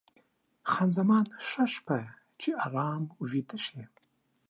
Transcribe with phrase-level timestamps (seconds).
[0.69, 1.99] خان زمان: ښه شپه،
[2.41, 3.81] چې ارام ویده شې.